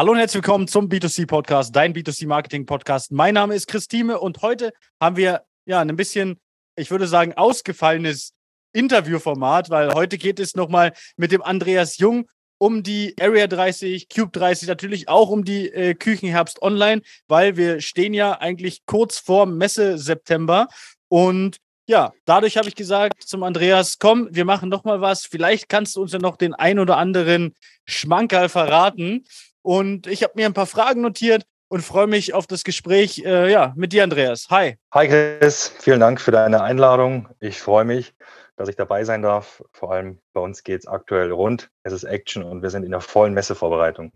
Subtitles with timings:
[0.00, 3.12] Hallo und herzlich willkommen zum B2C Podcast, dein B2C Marketing Podcast.
[3.12, 6.40] Mein Name ist Christine und heute haben wir ja ein bisschen,
[6.74, 8.32] ich würde sagen, ausgefallenes
[8.72, 14.30] Interviewformat, weil heute geht es nochmal mit dem Andreas Jung um die Area 30, Cube
[14.32, 19.44] 30, natürlich auch um die äh, Küchenherbst Online, weil wir stehen ja eigentlich kurz vor
[19.44, 20.68] Messe September
[21.08, 25.26] und ja, dadurch habe ich gesagt zum Andreas, komm, wir machen noch mal was.
[25.26, 27.52] Vielleicht kannst du uns ja noch den ein oder anderen
[27.84, 29.24] Schmankerl verraten.
[29.62, 33.50] Und ich habe mir ein paar Fragen notiert und freue mich auf das Gespräch äh,
[33.50, 34.48] ja, mit dir, Andreas.
[34.50, 34.76] Hi.
[34.92, 35.72] Hi, Chris.
[35.78, 37.28] Vielen Dank für deine Einladung.
[37.38, 38.14] Ich freue mich,
[38.56, 39.62] dass ich dabei sein darf.
[39.72, 41.70] Vor allem bei uns geht es aktuell rund.
[41.84, 44.12] Es ist Action und wir sind in der vollen Messevorbereitung.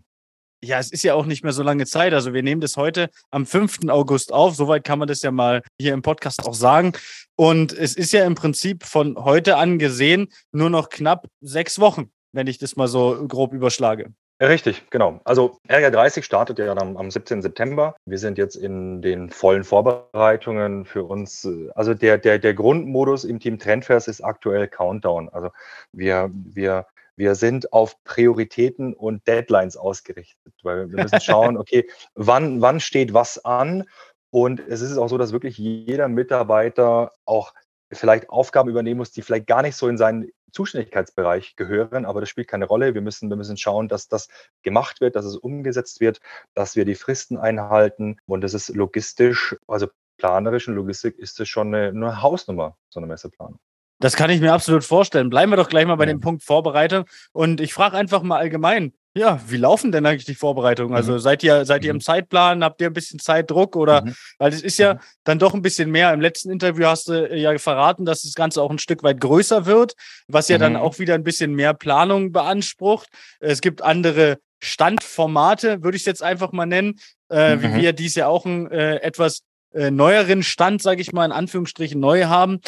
[0.63, 2.13] Ja, es ist ja auch nicht mehr so lange Zeit.
[2.13, 3.87] Also wir nehmen das heute am 5.
[3.89, 4.55] August auf.
[4.55, 6.93] Soweit kann man das ja mal hier im Podcast auch sagen.
[7.35, 12.11] Und es ist ja im Prinzip von heute an gesehen nur noch knapp sechs Wochen,
[12.33, 14.11] wenn ich das mal so grob überschlage.
[14.41, 15.21] Richtig, genau.
[15.23, 17.41] Also Area 30 startet ja am, am 17.
[17.41, 17.95] September.
[18.05, 21.47] Wir sind jetzt in den vollen Vorbereitungen für uns.
[21.73, 25.29] Also der, der, der Grundmodus im Team Trendfairs ist aktuell Countdown.
[25.29, 25.51] Also
[25.93, 26.85] wir, wir
[27.17, 33.13] wir sind auf Prioritäten und Deadlines ausgerichtet, weil wir müssen schauen, okay, wann, wann steht
[33.13, 33.85] was an?
[34.31, 37.53] Und es ist auch so, dass wirklich jeder Mitarbeiter auch
[37.91, 42.29] vielleicht Aufgaben übernehmen muss, die vielleicht gar nicht so in seinen Zuständigkeitsbereich gehören, aber das
[42.29, 42.93] spielt keine Rolle.
[42.93, 44.29] Wir müssen, wir müssen schauen, dass das
[44.63, 46.21] gemacht wird, dass es umgesetzt wird,
[46.53, 51.47] dass wir die Fristen einhalten und das ist logistisch, also planerisch und Logistik ist es
[51.47, 53.59] schon eine, eine Hausnummer, so eine Messeplanung.
[53.99, 55.29] Das kann ich mir absolut vorstellen.
[55.29, 56.13] Bleiben wir doch gleich mal bei ja.
[56.13, 57.05] dem Punkt Vorbereitung.
[57.31, 60.93] Und ich frage einfach mal allgemein, ja, wie laufen denn eigentlich die Vorbereitungen?
[60.93, 61.19] Also mhm.
[61.19, 62.01] seid ihr, seid ihr im mhm.
[62.01, 62.63] Zeitplan?
[62.63, 63.77] Habt ihr ein bisschen Zeitdruck?
[63.77, 64.13] Oder mhm.
[64.39, 64.99] weil es ist ja mhm.
[65.23, 66.13] dann doch ein bisschen mehr.
[66.13, 69.65] Im letzten Interview hast du ja verraten, dass das Ganze auch ein Stück weit größer
[69.65, 69.93] wird,
[70.27, 70.61] was ja mhm.
[70.61, 73.07] dann auch wieder ein bisschen mehr Planung beansprucht.
[73.39, 76.99] Es gibt andere Standformate, würde ich es jetzt einfach mal nennen,
[77.29, 79.43] äh, wie wir dies ja auch einen äh, etwas
[79.73, 82.59] äh, neueren Stand, sage ich mal, in Anführungsstrichen neu haben.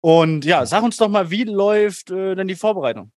[0.00, 3.10] Und ja, sag uns doch mal, wie läuft äh, denn die Vorbereitung?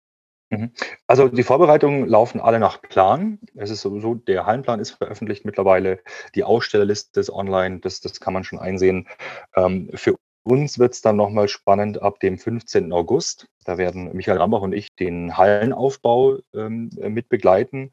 [0.51, 0.73] Mhm.
[1.07, 3.39] Also die Vorbereitungen laufen alle nach Plan.
[3.55, 6.01] Es ist sowieso, der Hallenplan ist veröffentlicht mittlerweile,
[6.35, 9.07] die Ausstellerliste ist online, das, das kann man schon einsehen.
[9.55, 12.93] Ähm, für uns wird es dann nochmal spannend ab dem 15.
[12.93, 13.49] August.
[13.65, 17.93] Da werden Michael Rambach und ich den Hallenaufbau ähm, mit begleiten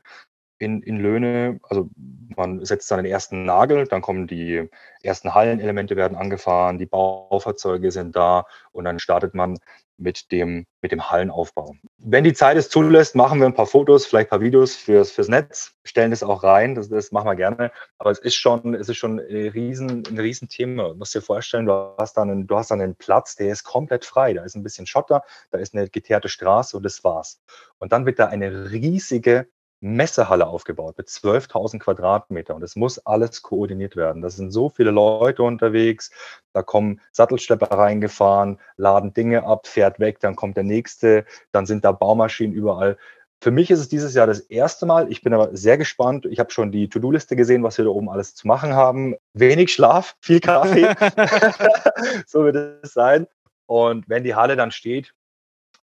[0.58, 1.60] in, in Löhne.
[1.64, 1.90] Also
[2.36, 4.70] man setzt dann den ersten Nagel, dann kommen die
[5.04, 9.60] ersten Hallenelemente werden angefahren, die Baufahrzeuge sind da und dann startet man
[9.98, 11.76] mit dem, mit dem Hallenaufbau.
[11.98, 15.12] Wenn die Zeit es zulässt, machen wir ein paar Fotos, vielleicht ein paar Videos fürs,
[15.12, 17.72] fürs Netz, stellen das auch rein, das, das machen wir gerne.
[17.98, 20.90] Aber es ist schon, es ist schon ein riesen, ein riesen Thema.
[20.90, 23.64] Du musst dir vorstellen, du hast dann einen, du hast dann einen Platz, der ist
[23.64, 24.34] komplett frei.
[24.34, 27.42] Da ist ein bisschen Schotter, da ist eine geteerte Straße und das war's.
[27.80, 29.48] Und dann wird da eine riesige
[29.86, 34.22] Messehalle aufgebaut mit 12.000 Quadratmeter und es muss alles koordiniert werden.
[34.22, 36.10] Da sind so viele Leute unterwegs,
[36.54, 41.86] da kommen Sattelschlepper reingefahren, laden Dinge ab, fährt weg, dann kommt der nächste, dann sind
[41.86, 42.98] da Baumaschinen überall.
[43.42, 45.12] Für mich ist es dieses Jahr das erste Mal.
[45.12, 46.26] Ich bin aber sehr gespannt.
[46.26, 49.16] Ich habe schon die To-Do-Liste gesehen, was wir da oben alles zu machen haben.
[49.34, 50.88] Wenig Schlaf, viel Kaffee.
[52.26, 53.28] so wird es sein.
[53.68, 55.14] Und wenn die Halle dann steht,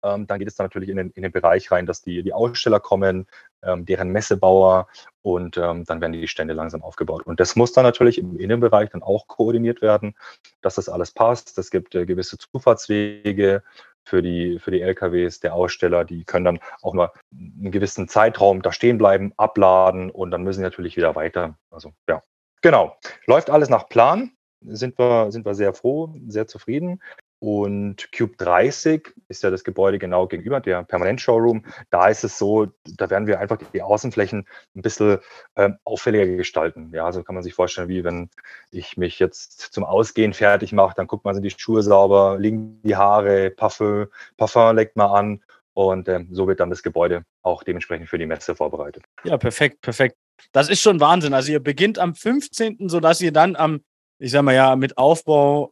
[0.02, 2.32] ähm, dann geht es dann natürlich in den, in den Bereich rein, dass die, die
[2.32, 3.26] Aussteller kommen,
[3.62, 4.88] ähm, deren Messebauer
[5.22, 7.26] und ähm, dann werden die Stände langsam aufgebaut.
[7.26, 10.14] Und das muss dann natürlich im Innenbereich dann auch koordiniert werden,
[10.62, 11.56] dass das alles passt.
[11.58, 13.62] Es gibt äh, gewisse Zufahrtswege
[14.04, 16.04] für die, für die LKWs der Aussteller.
[16.04, 20.60] Die können dann auch mal einen gewissen Zeitraum da stehen bleiben, abladen und dann müssen
[20.60, 21.58] sie natürlich wieder weiter.
[21.70, 22.22] Also ja,
[22.62, 22.96] genau.
[23.26, 24.32] Läuft alles nach Plan
[24.62, 27.00] sind wir, sind wir sehr froh, sehr zufrieden.
[27.40, 31.64] Und Cube 30 ist ja das Gebäude genau gegenüber, der Permanent-Showroom.
[31.88, 34.46] Da ist es so, da werden wir einfach die Außenflächen
[34.76, 35.18] ein bisschen
[35.56, 36.90] ähm, auffälliger gestalten.
[36.92, 38.28] Ja, so kann man sich vorstellen, wie wenn
[38.70, 42.82] ich mich jetzt zum Ausgehen fertig mache, dann guckt man, sind die Schuhe sauber, liegen
[42.82, 45.44] die Haare, Parfum, Parfum legt man an.
[45.72, 49.04] Und ähm, so wird dann das Gebäude auch dementsprechend für die Messe vorbereitet.
[49.24, 50.16] Ja, perfekt, perfekt.
[50.52, 51.32] Das ist schon Wahnsinn.
[51.32, 53.80] Also ihr beginnt am 15., sodass ihr dann am,
[54.18, 55.70] ich sag mal ja, mit Aufbau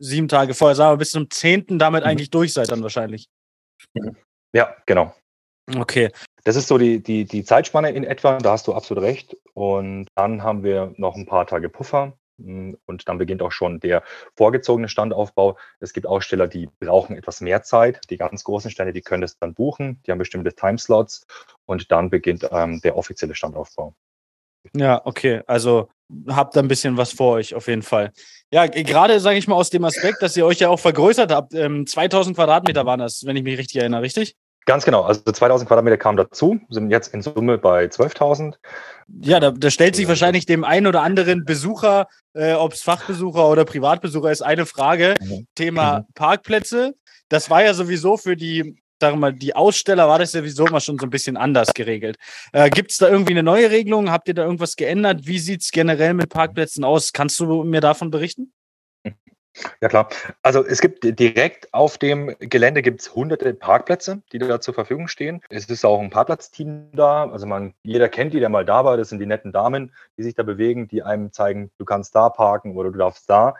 [0.00, 1.78] sieben Tage vorher, sagen wir bis zum 10.
[1.78, 2.10] damit mhm.
[2.10, 3.28] eigentlich durch seid dann wahrscheinlich.
[4.52, 5.14] Ja, genau.
[5.76, 6.10] Okay.
[6.44, 9.36] Das ist so die, die, die Zeitspanne in etwa, da hast du absolut recht.
[9.54, 12.14] Und dann haben wir noch ein paar Tage Puffer.
[12.38, 14.02] Mm, und dann beginnt auch schon der
[14.36, 15.58] vorgezogene Standaufbau.
[15.80, 18.00] Es gibt Aussteller, die brauchen etwas mehr Zeit.
[18.10, 20.00] Die ganz großen Stände, die können das dann buchen.
[20.06, 21.26] Die haben bestimmte Timeslots.
[21.66, 23.94] Und dann beginnt ähm, der offizielle Standaufbau.
[24.74, 25.42] Ja, okay.
[25.46, 25.88] Also
[26.28, 28.12] habt da ein bisschen was vor euch, auf jeden Fall.
[28.52, 31.54] Ja, gerade sage ich mal aus dem Aspekt, dass ihr euch ja auch vergrößert habt.
[31.54, 34.36] Ähm, 2000 Quadratmeter waren das, wenn ich mich richtig erinnere, richtig?
[34.66, 35.02] Ganz genau.
[35.02, 38.54] Also 2000 Quadratmeter kamen dazu, sind jetzt in Summe bei 12.000.
[39.20, 43.48] Ja, da, da, stellt sich wahrscheinlich dem einen oder anderen Besucher, äh, ob es Fachbesucher
[43.48, 45.14] oder Privatbesucher ist, eine Frage.
[45.20, 45.46] Mhm.
[45.54, 46.06] Thema.
[46.14, 46.94] Parkplätze.
[47.28, 50.80] Das war ja sowieso für die, sagen wir mal, die Aussteller war das sowieso mal
[50.80, 52.16] schon so ein bisschen anders geregelt.
[52.52, 54.10] Äh, Gibt es da irgendwie eine neue Regelung?
[54.10, 55.26] Habt ihr da irgendwas geändert?
[55.26, 57.12] Wie sieht es generell mit Parkplätzen aus?
[57.12, 58.52] Kannst du mir davon berichten?
[59.80, 60.08] Ja klar.
[60.42, 65.40] Also es gibt direkt auf dem Gelände gibt's hunderte Parkplätze, die da zur Verfügung stehen.
[65.48, 67.28] Es ist auch ein Parkplatzteam da.
[67.28, 68.96] Also man, jeder kennt die, der mal da war.
[68.96, 72.28] Das sind die netten Damen, die sich da bewegen, die einem zeigen, du kannst da
[72.28, 73.56] parken oder du darfst da.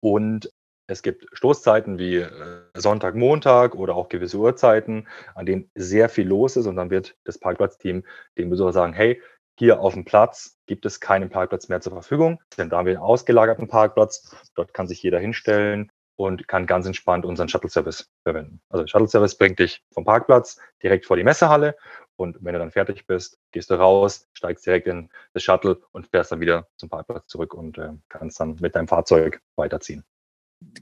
[0.00, 0.50] Und
[0.86, 2.30] es gibt Stoßzeiten wie äh,
[2.74, 7.16] Sonntag, Montag oder auch gewisse Uhrzeiten, an denen sehr viel los ist und dann wird
[7.24, 8.04] das Parkplatzteam
[8.38, 9.20] dem Besucher sagen, hey,
[9.56, 12.94] hier auf dem Platz gibt es keinen Parkplatz mehr zur Verfügung, denn da haben wir
[12.94, 14.34] einen ausgelagerten Parkplatz.
[14.56, 18.60] Dort kann sich jeder hinstellen und kann ganz entspannt unseren Shuttle-Service verwenden.
[18.68, 21.76] Also Shuttle-Service bringt dich vom Parkplatz direkt vor die Messehalle
[22.16, 26.08] und wenn du dann fertig bist, gehst du raus, steigst direkt in das Shuttle und
[26.08, 30.04] fährst dann wieder zum Parkplatz zurück und äh, kannst dann mit deinem Fahrzeug weiterziehen.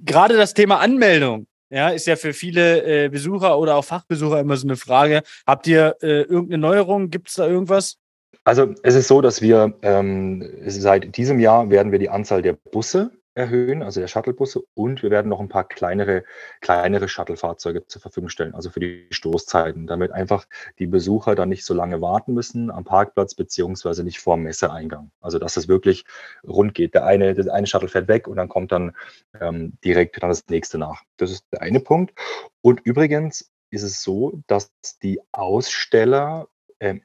[0.04, 4.56] Gerade das Thema Anmeldung ja, ist ja für viele äh, Besucher oder auch Fachbesucher immer
[4.56, 5.22] so eine Frage.
[5.46, 7.08] Habt ihr äh, irgendeine Neuerung?
[7.10, 7.96] Gibt es da irgendwas?
[8.44, 12.54] Also es ist so, dass wir ähm, seit diesem Jahr werden wir die Anzahl der
[12.54, 16.24] Busse erhöhen, also der Shuttlebusse, und wir werden noch ein paar kleinere,
[16.60, 20.46] kleinere Shuttlefahrzeuge zur Verfügung stellen, also für die Stoßzeiten, damit einfach
[20.78, 25.10] die Besucher dann nicht so lange warten müssen am Parkplatz beziehungsweise nicht vor dem Messeeingang.
[25.20, 26.04] Also dass es wirklich
[26.46, 26.94] rund geht.
[26.94, 28.94] Der eine, der eine Shuttle fährt weg und dann kommt dann
[29.40, 31.02] ähm, direkt dann das nächste nach.
[31.16, 32.12] Das ist der eine Punkt.
[32.60, 34.70] Und übrigens ist es so, dass
[35.02, 36.48] die Aussteller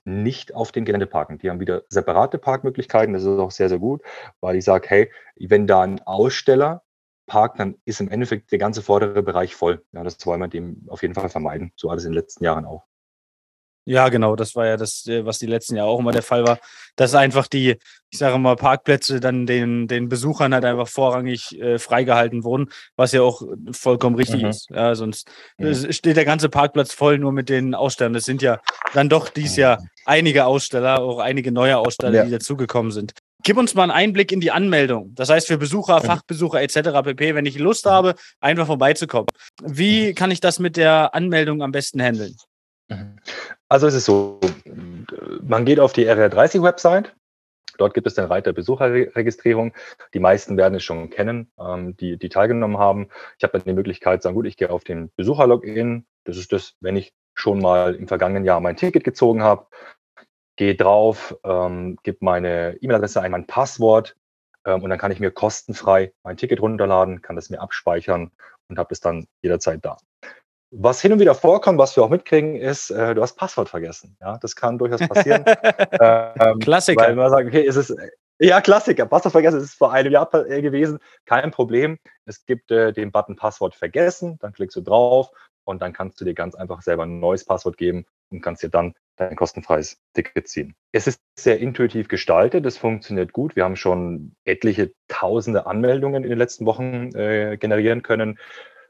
[0.03, 1.37] nicht auf dem Gelände parken.
[1.37, 3.13] Die haben wieder separate Parkmöglichkeiten.
[3.13, 4.01] Das ist auch sehr, sehr gut,
[4.41, 6.83] weil ich sage, hey, wenn da ein Aussteller
[7.27, 9.85] parkt, dann ist im Endeffekt der ganze vordere Bereich voll.
[9.91, 11.71] Ja, das wollen wir dem auf jeden Fall vermeiden.
[11.75, 12.86] So alles in den letzten Jahren auch.
[13.87, 16.45] Ja, genau, das war ja das, äh, was die letzten Jahre auch immer der Fall
[16.45, 16.59] war,
[16.97, 17.77] dass einfach die,
[18.09, 23.13] ich sage mal, Parkplätze dann den, den Besuchern halt einfach vorrangig äh, freigehalten wurden, was
[23.13, 24.49] ja auch vollkommen richtig mhm.
[24.49, 24.69] ist.
[24.71, 25.93] Ja, sonst mhm.
[25.93, 28.11] steht der ganze Parkplatz voll nur mit den Ausstellern.
[28.11, 28.59] Das sind ja
[28.93, 32.25] dann doch dies Jahr einige Aussteller, auch einige neue Aussteller, ja.
[32.25, 33.13] die dazugekommen sind.
[33.43, 35.15] Gib uns mal einen Einblick in die Anmeldung.
[35.15, 36.89] Das heißt, für Besucher, Fachbesucher etc.
[37.03, 39.27] pp., wenn ich Lust habe, einfach vorbeizukommen.
[39.63, 42.35] Wie kann ich das mit der Anmeldung am besten handeln?
[43.69, 44.39] Also es ist so,
[45.41, 47.13] man geht auf die RR30-Website.
[47.77, 49.73] Dort gibt es den Reiter Besucherregistrierung.
[50.13, 53.09] Die meisten werden es schon kennen, ähm, die, die teilgenommen haben.
[53.37, 56.05] Ich habe dann die Möglichkeit, sagen, gut, ich gehe auf den Besucherlogin.
[56.23, 59.67] Das ist das, wenn ich schon mal im vergangenen Jahr mein Ticket gezogen habe,
[60.55, 64.15] gehe drauf, ähm, gebe meine E-Mail-Adresse ein, mein Passwort
[64.65, 68.31] ähm, und dann kann ich mir kostenfrei mein Ticket runterladen, kann das mir abspeichern
[68.69, 69.97] und habe es dann jederzeit da.
[70.71, 74.17] Was hin und wieder vorkommt, was wir auch mitkriegen, ist, äh, du hast Passwort vergessen.
[74.19, 75.45] Ja, das kann durchaus passieren.
[76.01, 77.03] ähm, Klassiker.
[77.03, 77.95] Weil man sagt, okay, ist es
[78.39, 79.05] ja Klassiker.
[79.05, 80.99] Passwort vergessen ist vor einem Jahr äh, gewesen.
[81.25, 81.99] Kein Problem.
[82.25, 84.37] Es gibt äh, den Button Passwort vergessen.
[84.41, 85.31] Dann klickst du drauf
[85.63, 88.69] und dann kannst du dir ganz einfach selber ein neues Passwort geben und kannst dir
[88.69, 90.75] dann dein kostenfreies Ticket ziehen.
[90.91, 92.65] Es ist sehr intuitiv gestaltet.
[92.65, 93.55] Es funktioniert gut.
[93.55, 98.37] Wir haben schon etliche tausende Anmeldungen in den letzten Wochen äh, generieren können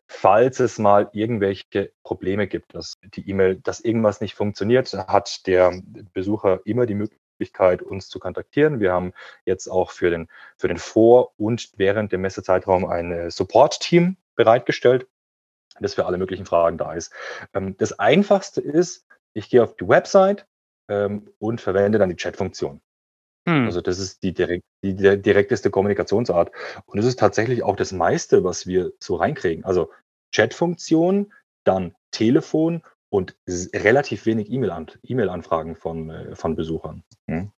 [0.08, 5.82] falls es mal irgendwelche Probleme gibt, dass die E-Mail, dass irgendwas nicht funktioniert, hat der
[6.14, 8.80] Besucher immer die Möglichkeit, uns zu kontaktieren.
[8.80, 9.14] Wir haben
[9.46, 10.28] jetzt auch für den,
[10.58, 15.08] für den Vor- und während dem Messezeitraum ein äh, Support-Team bereitgestellt,
[15.80, 17.14] das für alle möglichen Fragen da ist.
[17.54, 20.48] Ähm, das Einfachste ist, ich gehe auf die Website
[20.88, 22.82] ähm, und verwende dann die Chat-Funktion.
[23.48, 23.66] Hm.
[23.66, 26.52] Also das ist die, direkt, die, direkteste Kommunikationsart.
[26.86, 29.64] Und es ist tatsächlich auch das meiste, was wir so reinkriegen.
[29.64, 29.90] Also
[30.36, 31.32] Chatfunktion,
[31.64, 37.04] dann Telefon und relativ wenig E-Mail-Anfragen von, äh, von Besuchern.
[37.28, 37.52] Hm.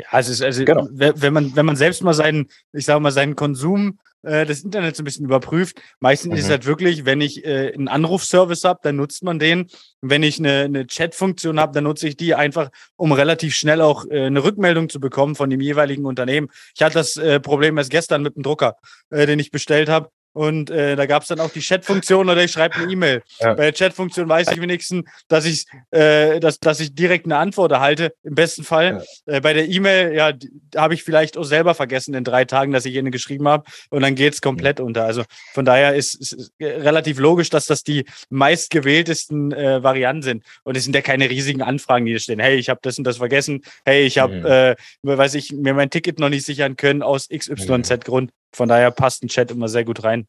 [0.00, 0.88] Ja, also, ist, also genau.
[0.90, 4.98] wenn man wenn man selbst mal seinen, ich sage mal seinen Konsum äh, des Internets
[4.98, 6.38] ein bisschen überprüft, meistens mhm.
[6.38, 9.66] ist es halt wirklich, wenn ich äh, einen Anrufservice habe, dann nutzt man den.
[10.00, 14.06] Wenn ich eine, eine Chat-Funktion habe, dann nutze ich die einfach, um relativ schnell auch
[14.06, 16.48] äh, eine Rückmeldung zu bekommen von dem jeweiligen Unternehmen.
[16.74, 18.76] Ich hatte das äh, Problem erst gestern mit dem Drucker,
[19.10, 20.10] äh, den ich bestellt habe.
[20.32, 23.22] Und äh, da gab es dann auch die Chat-Funktion oder ich schreibe eine E-Mail.
[23.40, 23.54] Ja.
[23.54, 27.72] Bei der Chat-Funktion weiß ich wenigstens, dass ich, äh, dass, dass ich direkt eine Antwort
[27.72, 29.04] erhalte, im besten Fall.
[29.26, 29.34] Ja.
[29.34, 30.32] Äh, bei der E-Mail, ja,
[30.76, 34.02] habe ich vielleicht auch selber vergessen in drei Tagen, dass ich eine geschrieben habe und
[34.02, 34.84] dann geht's komplett ja.
[34.84, 35.04] unter.
[35.04, 40.44] Also von daher ist es relativ logisch, dass das die meistgewähltesten äh, Varianten sind.
[40.62, 42.38] Und es sind ja keine riesigen Anfragen, die da stehen.
[42.38, 43.62] Hey, ich habe das und das vergessen.
[43.84, 45.10] Hey, ich habe, mhm.
[45.10, 48.30] äh, weiß ich, mir mein Ticket noch nicht sichern können aus XYZ-Grund.
[48.52, 50.26] Von daher passt ein Chat immer sehr gut rein.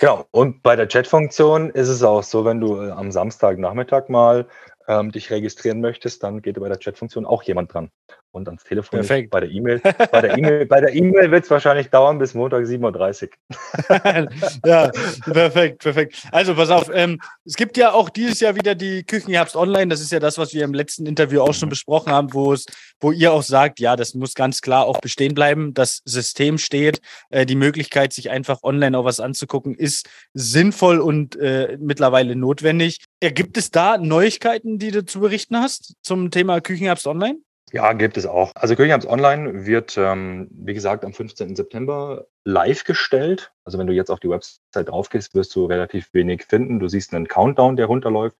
[0.00, 4.48] Genau, und bei der Chat-Funktion ist es auch so, wenn du äh, am Samstagnachmittag mal
[4.88, 7.90] ähm, dich registrieren möchtest, dann geht bei der Chat-Funktion auch jemand dran.
[8.30, 9.30] Und ans Telefon Perfekt.
[9.30, 9.80] bei der E-Mail.
[10.12, 14.58] Bei der E-Mail, bei der E-Mail wird es wahrscheinlich dauern bis Montag 7.30 Uhr.
[14.68, 14.90] ja,
[15.24, 16.22] perfekt, perfekt.
[16.30, 19.88] Also pass auf, ähm, es gibt ja auch dieses Jahr wieder die Küchenherbst online.
[19.88, 22.66] Das ist ja das, was wir im letzten Interview auch schon besprochen haben, wo es,
[23.00, 25.74] wo ihr auch sagt, ja, das muss ganz klar auch bestehen bleiben.
[25.74, 31.36] Das System steht, äh, die Möglichkeit, sich einfach online auch was anzugucken, ist sinnvoll und
[31.36, 33.00] äh, mittlerweile notwendig.
[33.22, 37.40] Ja, gibt es da Neuigkeiten, die du zu berichten hast zum Thema Küchenherbst online?
[37.72, 38.52] Ja, gibt es auch.
[38.54, 41.54] Also Küchenherbst Online wird, ähm, wie gesagt, am 15.
[41.54, 43.52] September live gestellt.
[43.64, 46.78] Also wenn du jetzt auf die Website draufgehst, wirst du relativ wenig finden.
[46.78, 48.36] Du siehst einen Countdown, der runterläuft,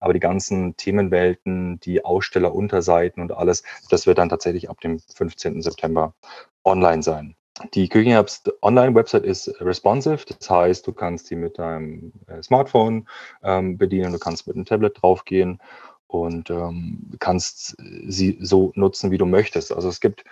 [0.00, 5.62] aber die ganzen Themenwelten, die Ausstellerunterseiten und alles, das wird dann tatsächlich ab dem 15.
[5.62, 6.14] September
[6.64, 7.36] online sein.
[7.74, 13.08] Die Küchenherbst Online-Website ist responsive, das heißt, du kannst die mit deinem äh, Smartphone
[13.42, 15.60] ähm, bedienen, du kannst mit einem Tablet draufgehen
[16.06, 17.76] und ähm, kannst
[18.06, 19.72] sie so nutzen, wie du möchtest.
[19.72, 20.24] Also es gibt,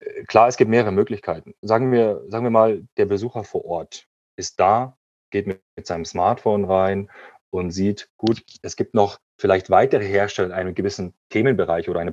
[0.00, 1.54] äh, klar, es gibt mehrere Möglichkeiten.
[1.62, 4.96] Sagen wir, sagen wir mal, der Besucher vor Ort ist da,
[5.30, 7.10] geht mit, mit seinem Smartphone rein
[7.50, 12.12] und sieht, gut, es gibt noch vielleicht weitere Hersteller in einem gewissen Themenbereich oder eine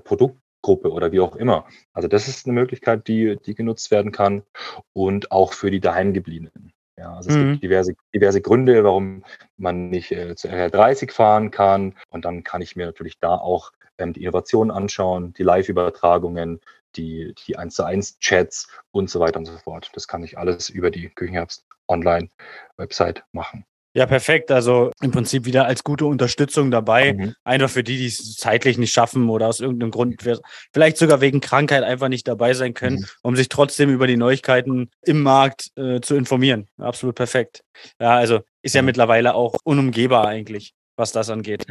[0.62, 1.66] Produktgruppe oder wie auch immer.
[1.94, 4.44] Also das ist eine Möglichkeit, die, die genutzt werden kann
[4.94, 6.74] und auch für die Daheimgebliebenen.
[6.98, 7.52] Ja, also es mhm.
[7.52, 9.24] gibt diverse, diverse Gründe, warum
[9.58, 11.96] man nicht äh, zu RR30 fahren kann.
[12.10, 16.60] Und dann kann ich mir natürlich da auch ähm, die Innovationen anschauen, die Live-Übertragungen,
[16.98, 19.92] die, die 1 zu 1 Chats und so weiter und so fort.
[19.94, 23.66] Das kann ich alles über die Küchenherbst Online-Website machen.
[23.94, 24.52] Ja, perfekt.
[24.52, 27.14] Also im Prinzip wieder als gute Unterstützung dabei.
[27.14, 27.34] Mhm.
[27.44, 30.24] Einfach für die, die es zeitlich nicht schaffen oder aus irgendeinem Grund,
[30.74, 33.06] vielleicht sogar wegen Krankheit einfach nicht dabei sein können, mhm.
[33.24, 36.68] um sich trotzdem über die Neuigkeiten im Markt äh, zu informieren.
[36.78, 37.64] Absolut perfekt.
[38.00, 38.88] Ja, also ist ja mhm.
[38.88, 41.66] mittlerweile auch unumgehbar eigentlich, was das angeht.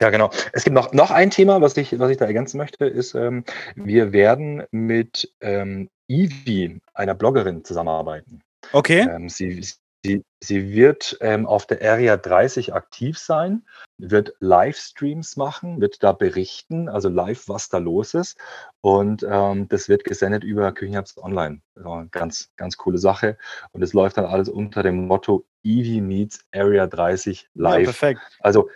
[0.00, 0.30] Ja, genau.
[0.52, 3.44] Es gibt noch, noch ein Thema, was ich, was ich da ergänzen möchte, ist, ähm,
[3.74, 8.42] wir werden mit ähm, Ivy, einer Bloggerin, zusammenarbeiten.
[8.72, 9.06] Okay.
[9.08, 9.64] Ähm, sie,
[10.04, 13.62] Sie, sie wird ähm, auf der Area 30 aktiv sein,
[13.96, 18.36] wird Livestreams machen, wird da berichten, also live, was da los ist.
[18.82, 21.62] Und ähm, das wird gesendet über Küchenherbst Online.
[21.74, 23.38] Also ganz, ganz coole Sache.
[23.72, 27.78] Und es läuft dann alles unter dem Motto Eevee meets Area 30 live.
[27.78, 28.20] Ja, perfekt.
[28.40, 28.68] Also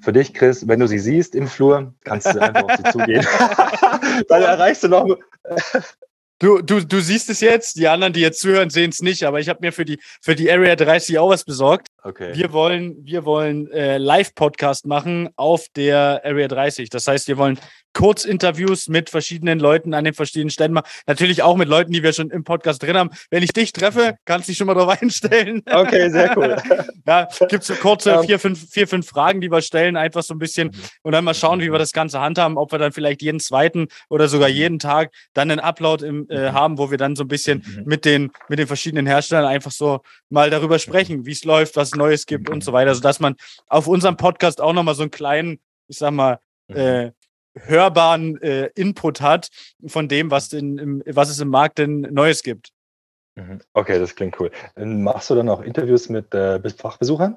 [0.00, 3.24] für dich, Chris, wenn du sie siehst im Flur, kannst du einfach auf sie zugehen.
[4.28, 5.16] dann erreichst du noch.
[6.42, 9.38] Du, du, du siehst es jetzt, die anderen, die jetzt zuhören, sehen es nicht, aber
[9.38, 11.86] ich habe mir für die, für die Area 30 auch was besorgt.
[12.04, 12.34] Okay.
[12.34, 16.90] Wir wollen, wir wollen äh, Live-Podcast machen auf der Area 30.
[16.90, 17.60] Das heißt, wir wollen
[17.94, 20.86] Kurzinterviews mit verschiedenen Leuten an den verschiedenen Stellen machen.
[21.06, 23.10] Natürlich auch mit Leuten, die wir schon im Podcast drin haben.
[23.30, 25.62] Wenn ich dich treffe, kannst du dich schon mal drauf einstellen.
[25.70, 26.56] Okay, sehr cool.
[27.06, 30.34] ja, gibt so kurze um, vier, fünf, vier, fünf Fragen, die wir stellen, einfach so
[30.34, 30.80] ein bisschen mhm.
[31.02, 33.88] und dann mal schauen, wie wir das Ganze handhaben, ob wir dann vielleicht jeden zweiten
[34.08, 34.54] oder sogar mhm.
[34.54, 36.52] jeden Tag dann einen Upload im, äh, mhm.
[36.54, 40.00] haben, wo wir dann so ein bisschen mit den, mit den verschiedenen Herstellern einfach so
[40.30, 43.36] mal darüber sprechen, wie es läuft, was Neues gibt und so weiter, sodass man
[43.68, 47.10] auf unserem Podcast auch nochmal so einen kleinen, ich sag mal, äh,
[47.54, 49.50] hörbaren äh, Input hat
[49.86, 52.70] von dem, was, denn im, was es im Markt denn Neues gibt.
[53.34, 53.60] Mhm.
[53.72, 54.50] Okay, das klingt cool.
[54.76, 57.36] Machst du dann auch Interviews mit äh, Fachbesuchern?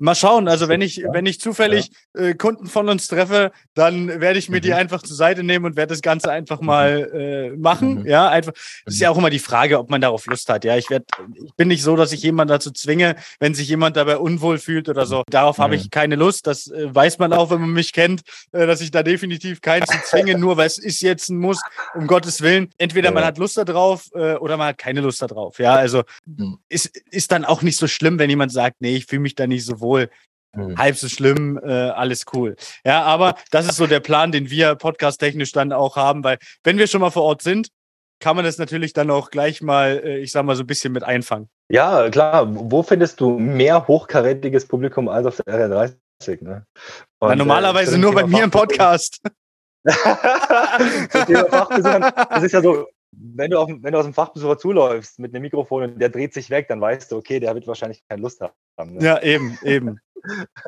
[0.00, 0.48] Mal schauen.
[0.48, 4.56] Also wenn ich, wenn ich zufällig äh, Kunden von uns treffe, dann werde ich mir
[4.56, 4.62] mhm.
[4.62, 6.66] die einfach zur Seite nehmen und werde das Ganze einfach mhm.
[6.66, 8.00] mal äh, machen.
[8.00, 8.06] Mhm.
[8.06, 8.52] Ja, einfach.
[8.84, 9.14] Das ist ja mhm.
[9.14, 10.64] auch immer die Frage, ob man darauf Lust hat.
[10.64, 11.04] Ja, ich werde,
[11.34, 14.88] ich bin nicht so, dass ich jemanden dazu zwinge, wenn sich jemand dabei unwohl fühlt
[14.88, 15.22] oder so.
[15.28, 15.62] Darauf mhm.
[15.62, 16.46] habe ich keine Lust.
[16.46, 19.86] Das äh, weiß man auch, wenn man mich kennt, äh, dass ich da definitiv keinen
[19.86, 21.60] zu zwinge, nur weil es ist jetzt ein Muss,
[21.94, 22.70] um Gottes Willen.
[22.78, 25.58] Entweder man hat Lust darauf äh, oder man hat keine Lust darauf.
[25.58, 26.58] Ja, also mhm.
[26.70, 29.46] ist, ist dann auch nicht so schlimm, wenn jemand sagt, nee, ich fühle mich da
[29.46, 30.08] nicht so wohl wohl.
[30.56, 30.78] Mhm.
[30.78, 32.56] Halb so schlimm, äh, alles cool.
[32.84, 36.78] Ja, aber das ist so der Plan, den wir podcast-technisch dann auch haben, weil wenn
[36.78, 37.68] wir schon mal vor Ort sind,
[38.20, 40.92] kann man das natürlich dann auch gleich mal, äh, ich sag mal, so ein bisschen
[40.92, 41.48] mit einfangen.
[41.70, 42.46] Ja, klar.
[42.48, 46.44] Wo findest du mehr hochkarätiges Publikum als auf der R30?
[46.44, 46.66] Ne?
[47.18, 49.20] Und, Na, normalerweise äh, nur bei mir im Podcast.
[49.84, 49.96] das
[52.42, 55.84] ist ja so, wenn du, auf, wenn du aus dem Fachbesucher zuläufst mit einem Mikrofon
[55.84, 58.94] und der dreht sich weg, dann weißt du, okay, der wird wahrscheinlich keine Lust haben.
[58.94, 59.04] Ne?
[59.04, 60.00] Ja, eben, eben.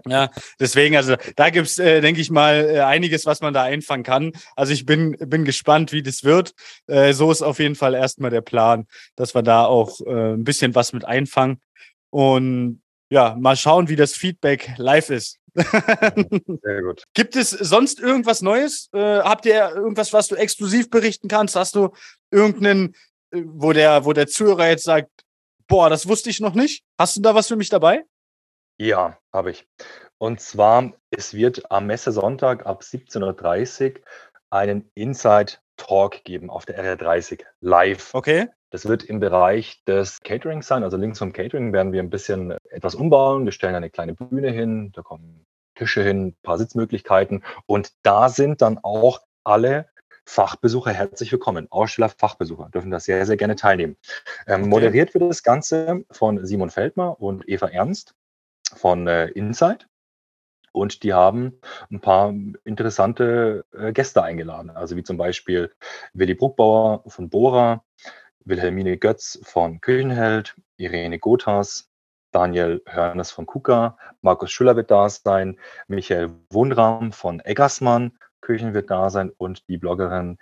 [0.06, 3.62] Ja, deswegen, also da gibt es, äh, denke ich mal, äh, einiges, was man da
[3.62, 4.32] einfangen kann.
[4.56, 6.54] Also ich bin, bin gespannt, wie das wird.
[6.86, 10.44] Äh, so ist auf jeden Fall erstmal der Plan, dass wir da auch äh, ein
[10.44, 11.60] bisschen was mit einfangen.
[12.10, 15.38] Und ja, mal schauen, wie das Feedback live ist.
[16.62, 17.04] Sehr gut.
[17.14, 18.88] Gibt es sonst irgendwas Neues?
[18.92, 21.56] Äh, habt ihr irgendwas, was du exklusiv berichten kannst?
[21.56, 21.90] Hast du
[22.30, 22.94] irgendeinen,
[23.30, 25.10] äh, wo der, wo der Zuhörer jetzt sagt,
[25.68, 26.84] boah, das wusste ich noch nicht.
[26.98, 28.04] Hast du da was für mich dabei?
[28.78, 29.66] Ja, habe ich.
[30.18, 34.00] Und zwar, es wird am Messe-Sonntag ab 17.30 Uhr
[34.50, 38.14] einen Inside Talk geben auf der RR30 live.
[38.14, 38.48] Okay.
[38.72, 40.82] Das wird im Bereich des Catering sein.
[40.82, 43.44] Also links vom Catering werden wir ein bisschen etwas umbauen.
[43.44, 47.44] Wir stellen eine kleine Bühne hin, da kommen Tische hin, ein paar Sitzmöglichkeiten.
[47.66, 49.90] Und da sind dann auch alle
[50.24, 51.66] Fachbesucher herzlich willkommen.
[51.70, 53.98] Aussteller, Fachbesucher dürfen da sehr, sehr gerne teilnehmen.
[54.46, 54.70] Ähm, okay.
[54.70, 58.14] Moderiert wird das Ganze von Simon Feldmer und Eva Ernst
[58.74, 59.86] von äh, Insight.
[60.72, 61.60] Und die haben
[61.90, 62.32] ein paar
[62.64, 64.70] interessante äh, Gäste eingeladen.
[64.70, 65.70] Also wie zum Beispiel
[66.14, 67.84] Willy Bruckbauer von Bora,
[68.44, 71.88] Wilhelmine Götz von Küchenheld, Irene Gothas,
[72.32, 78.90] Daniel Hörnes von KUKA, Markus Schüller wird da sein, Michael Wundram von Eggersmann, Küchen wird
[78.90, 80.38] da sein und die Bloggerin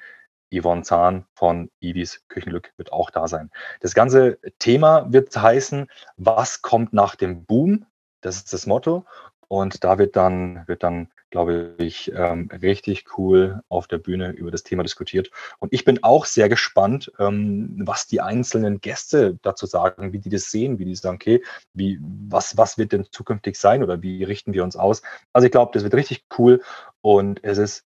[0.52, 3.50] Yvonne Zahn von Ivis Küchenglück wird auch da sein.
[3.80, 7.86] Das ganze Thema wird heißen, was kommt nach dem Boom?
[8.20, 9.04] Das ist das Motto.
[9.52, 14.52] Und da wird dann, wird dann, glaube ich, ähm, richtig cool auf der Bühne über
[14.52, 15.32] das Thema diskutiert.
[15.58, 20.28] Und ich bin auch sehr gespannt, ähm, was die einzelnen Gäste dazu sagen, wie die
[20.28, 21.42] das sehen, wie die sagen, okay,
[21.74, 25.02] wie, was, was wird denn zukünftig sein oder wie richten wir uns aus?
[25.32, 26.62] Also ich glaube, das wird richtig cool
[27.00, 27.84] und es ist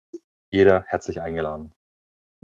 [0.52, 1.72] jeder herzlich eingeladen.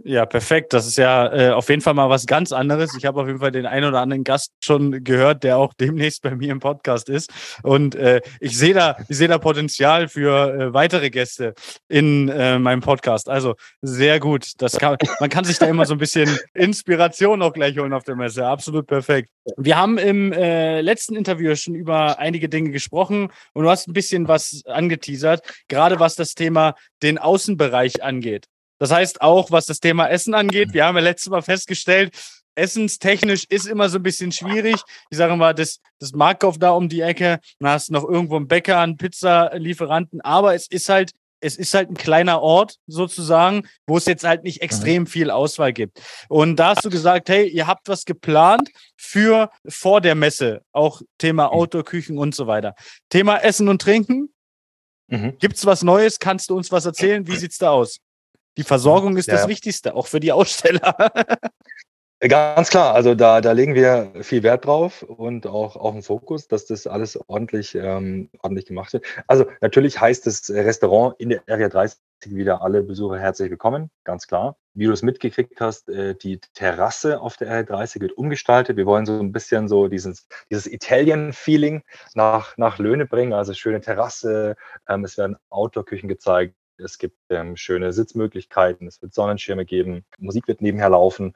[0.03, 0.73] Ja, perfekt.
[0.73, 2.97] Das ist ja äh, auf jeden Fall mal was ganz anderes.
[2.97, 6.23] Ich habe auf jeden Fall den einen oder anderen Gast schon gehört, der auch demnächst
[6.23, 7.31] bei mir im Podcast ist.
[7.63, 11.55] Und äh, ich sehe da, ich sehe da Potenzial für äh, weitere Gäste
[11.89, 13.29] in äh, meinem Podcast.
[13.29, 14.51] Also sehr gut.
[14.59, 18.03] Das kann, man kann sich da immer so ein bisschen Inspiration auch gleich holen auf
[18.03, 18.45] der Messe.
[18.45, 19.31] Absolut perfekt.
[19.57, 23.93] Wir haben im äh, letzten Interview schon über einige Dinge gesprochen und du hast ein
[23.93, 28.49] bisschen was angeteasert, gerade was das Thema den Außenbereich angeht.
[28.85, 32.15] Das heißt auch, was das Thema Essen angeht, wir haben ja letztes Mal festgestellt,
[32.55, 34.77] essenstechnisch ist immer so ein bisschen schwierig.
[35.09, 38.37] Ich sage mal, das, das Markov da um die Ecke, dann hast du noch irgendwo
[38.37, 43.67] einen Bäcker, einen Pizzalieferanten, aber es ist halt, es ist halt ein kleiner Ort sozusagen,
[43.87, 44.65] wo es jetzt halt nicht mhm.
[44.67, 46.03] extrem viel Auswahl gibt.
[46.29, 51.01] Und da hast du gesagt, hey, ihr habt was geplant für vor der Messe, auch
[51.17, 51.53] Thema mhm.
[51.55, 52.75] Outdoor-Küchen und so weiter.
[53.09, 54.29] Thema Essen und Trinken.
[55.07, 55.39] Mhm.
[55.39, 56.19] Gibt's was Neues?
[56.19, 57.27] Kannst du uns was erzählen?
[57.27, 58.01] Wie sieht's da aus?
[58.57, 59.35] Die Versorgung ist ja.
[59.35, 60.97] das Wichtigste, auch für die Aussteller.
[62.21, 66.49] Ganz klar, also da, da legen wir viel Wert drauf und auch auf den Fokus,
[66.49, 69.05] dass das alles ordentlich, ähm, ordentlich gemacht wird.
[69.27, 74.27] Also natürlich heißt das Restaurant in der Area 30 wieder alle Besucher herzlich willkommen, ganz
[74.27, 74.57] klar.
[74.73, 78.79] Wie du es mitgekriegt hast, äh, die Terrasse auf der Area 30 wird umgestaltet.
[78.79, 81.83] Wir wollen so ein bisschen so dieses, dieses Italien-Feeling
[82.15, 84.57] nach, nach Löhne bringen, also schöne Terrasse.
[84.89, 90.49] Ähm, es werden Outdoor-Küchen gezeigt es gibt ähm, schöne Sitzmöglichkeiten, es wird Sonnenschirme geben, Musik
[90.49, 91.35] wird nebenher laufen.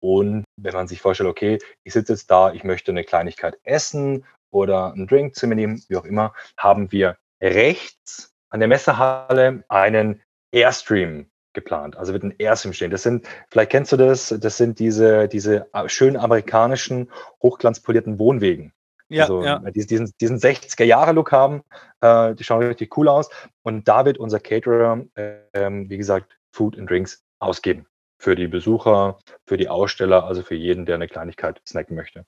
[0.00, 4.26] Und wenn man sich vorstellt, okay, ich sitze jetzt da, ich möchte eine Kleinigkeit essen
[4.50, 9.64] oder einen Drink zu mir nehmen, wie auch immer, haben wir rechts an der Messehalle
[9.68, 10.20] einen
[10.52, 11.96] Airstream geplant.
[11.96, 12.90] Also wird ein Airstream stehen.
[12.90, 17.10] Das sind, vielleicht kennst du das, das sind diese, diese äh, schönen amerikanischen,
[17.42, 18.73] hochglanzpolierten Wohnwegen.
[19.08, 19.58] Ja, also, ja.
[19.58, 21.62] Diesen, diesen 60er-Jahre-Look haben,
[22.00, 23.28] äh, die schauen richtig cool aus.
[23.62, 27.86] Und da wird unser Caterer, äh, wie gesagt, Food and Drinks ausgeben.
[28.18, 32.24] Für die Besucher, für die Aussteller, also für jeden, der eine Kleinigkeit snacken möchte.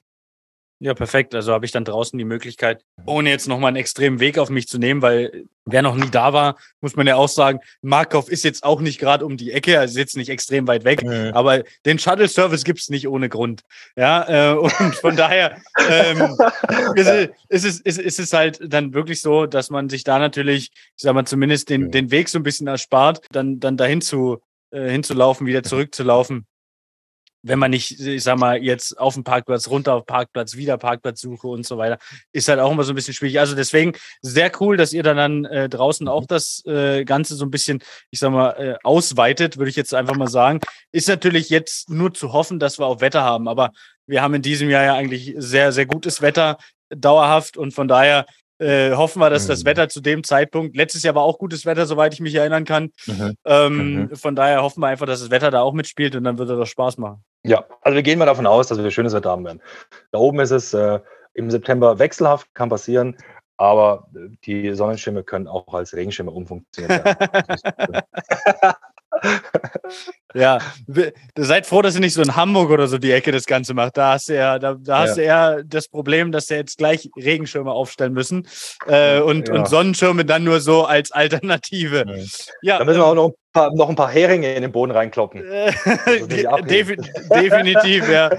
[0.79, 1.35] Ja, perfekt.
[1.35, 4.69] Also habe ich dann draußen die Möglichkeit, ohne jetzt nochmal einen extremen Weg auf mich
[4.69, 8.45] zu nehmen, weil wer noch nie da war, muss man ja auch sagen, Markov ist
[8.45, 11.33] jetzt auch nicht gerade um die Ecke, also jetzt nicht extrem weit weg, mhm.
[11.33, 13.63] aber den Shuttle-Service gibt es nicht ohne Grund.
[13.97, 15.57] Ja, äh, und von daher
[15.89, 16.37] ähm,
[16.95, 17.09] ist,
[17.49, 21.15] es, ist, ist, es halt dann wirklich so, dass man sich da natürlich, ich sag
[21.15, 25.47] mal, zumindest den, den Weg so ein bisschen erspart, dann, dann dahin zu, äh, hinzulaufen,
[25.47, 26.47] wieder zurückzulaufen
[27.47, 31.21] wenn man nicht, ich sag mal, jetzt auf dem Parkplatz, runter auf Parkplatz, wieder Parkplatz
[31.21, 31.99] suche und so weiter,
[32.33, 33.39] ist halt auch immer so ein bisschen schwierig.
[33.39, 36.27] Also deswegen sehr cool, dass ihr dann, dann äh, draußen auch mhm.
[36.29, 40.17] das äh, Ganze so ein bisschen, ich sag mal, äh, ausweitet, würde ich jetzt einfach
[40.17, 40.61] mal sagen.
[40.93, 43.73] Ist natürlich jetzt nur zu hoffen, dass wir auch Wetter haben, aber
[44.07, 46.59] wir haben in diesem Jahr ja eigentlich sehr, sehr gutes Wetter
[46.91, 48.27] dauerhaft und von daher
[48.59, 49.49] äh, hoffen wir, dass mhm.
[49.49, 52.65] das Wetter zu dem Zeitpunkt, letztes Jahr war auch gutes Wetter, soweit ich mich erinnern
[52.65, 52.91] kann.
[53.07, 53.37] Mhm.
[53.45, 54.17] Ähm, mhm.
[54.17, 56.69] Von daher hoffen wir einfach, dass das Wetter da auch mitspielt und dann wird das
[56.69, 57.23] Spaß machen.
[57.45, 59.63] Ja, also wir gehen mal davon aus, dass wir schönes Wetter haben werden.
[60.11, 61.01] Da oben ist es äh,
[61.35, 63.17] im September wechselhaft, kann passieren,
[63.57, 64.09] aber
[64.45, 68.03] die Sonnenschirme können auch als Regenschirme umfunktioniert werden.
[70.37, 70.59] Ja,
[71.35, 73.97] seid froh, dass ihr nicht so in Hamburg oder so die Ecke das Ganze macht.
[73.97, 77.09] Da hast du ja, da, da hast du eher das Problem, dass wir jetzt gleich
[77.17, 78.47] Regenschirme aufstellen müssen
[78.87, 79.55] äh, und, ja.
[79.55, 82.05] und Sonnenschirme dann nur so als Alternative.
[82.61, 85.43] Ja, da müssen wir auch noch paar, noch ein paar Heringe in den Boden reinkloppen.
[86.07, 86.27] Also
[86.65, 86.97] Defi
[87.31, 88.31] definitiv, ja.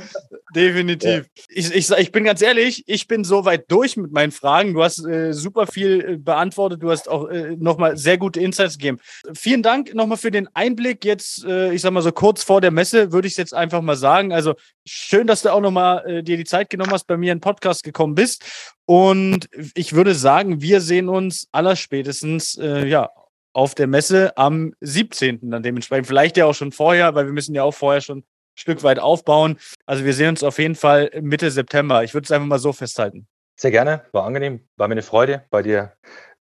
[0.56, 1.26] Definitiv.
[1.26, 1.44] Ja.
[1.50, 4.74] Ich, ich, ich bin ganz ehrlich, ich bin soweit durch mit meinen Fragen.
[4.74, 6.82] Du hast äh, super viel äh, beantwortet.
[6.82, 9.00] Du hast auch äh, nochmal sehr gute Insights gegeben.
[9.34, 11.04] Vielen Dank nochmal für den Einblick.
[11.04, 13.82] Jetzt, äh, ich sag mal so kurz vor der Messe, würde ich es jetzt einfach
[13.82, 14.34] mal sagen.
[14.34, 17.38] Also schön, dass du auch nochmal äh, dir die Zeit genommen hast, bei mir in
[17.38, 18.44] den Podcast gekommen bist.
[18.86, 23.10] Und ich würde sagen, wir sehen uns allerspätestens, äh, ja,
[23.54, 25.50] auf der Messe am 17.
[25.50, 26.06] dann dementsprechend.
[26.06, 29.00] Vielleicht ja auch schon vorher, weil wir müssen ja auch vorher schon ein Stück weit
[29.00, 29.58] aufbauen.
[29.88, 32.04] Also wir sehen uns auf jeden Fall Mitte September.
[32.04, 33.28] Ich würde es einfach mal so festhalten.
[33.56, 35.94] Sehr gerne, war angenehm, war mir eine Freude, bei dir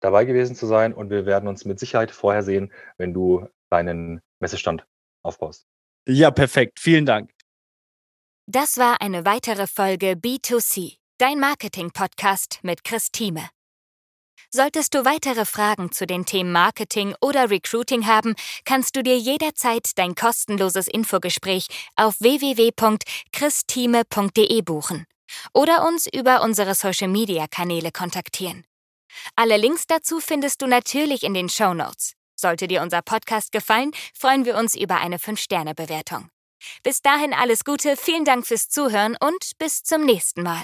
[0.00, 4.20] dabei gewesen zu sein und wir werden uns mit Sicherheit vorher sehen, wenn du deinen
[4.40, 4.84] Messestand
[5.24, 5.66] aufbaust.
[6.06, 6.78] Ja, perfekt.
[6.78, 7.30] Vielen Dank.
[8.46, 13.48] Das war eine weitere Folge B2C, dein Marketing-Podcast mit Chris Thieme.
[14.50, 19.90] Solltest du weitere Fragen zu den Themen Marketing oder Recruiting haben, kannst du dir jederzeit
[19.96, 25.06] dein kostenloses Infogespräch auf www.christime.de buchen
[25.54, 28.64] oder uns über unsere Social-Media-Kanäle kontaktieren.
[29.34, 32.14] Alle Links dazu findest du natürlich in den Show Notes.
[32.44, 36.28] Sollte dir unser Podcast gefallen, freuen wir uns über eine 5-Sterne-Bewertung.
[36.82, 40.62] Bis dahin alles Gute, vielen Dank fürs Zuhören und bis zum nächsten Mal.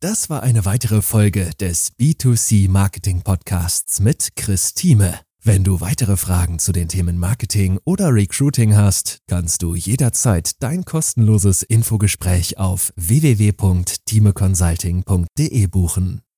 [0.00, 5.20] Das war eine weitere Folge des B2C Marketing Podcasts mit Chris Thieme.
[5.42, 10.84] Wenn du weitere Fragen zu den Themen Marketing oder Recruiting hast, kannst du jederzeit dein
[10.84, 16.22] kostenloses Infogespräch auf www.timeconsulting.de buchen.